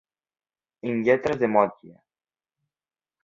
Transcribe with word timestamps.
En 0.91 1.03
lletres 1.07 1.37
de 1.43 1.49
motlle. 1.57 1.95